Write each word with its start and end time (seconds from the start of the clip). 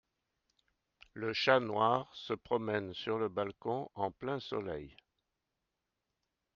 Le 1.13 1.31
chat 1.31 1.59
noir 1.59 2.09
se 2.15 2.33
promène 2.33 2.91
sur 2.91 3.19
le 3.19 3.29
balcon 3.29 3.87
en 3.93 4.09
plein 4.09 4.39
soleil 4.39 4.97